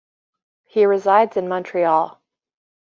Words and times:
He 0.63 0.87
resides 0.87 1.37
in 1.37 1.47
Montreal. 1.47 2.19